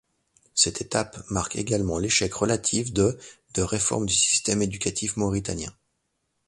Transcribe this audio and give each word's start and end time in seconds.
Cette 0.55 0.81
étape 0.81 1.23
marque 1.29 1.55
également 1.57 1.99
l’échec 1.99 2.33
relatif 2.33 2.91
de 2.91 3.19
de 3.53 3.61
réformes 3.61 4.07
du 4.07 4.15
système 4.15 4.63
éducatif 4.63 5.15
mauritanien. 5.15 5.71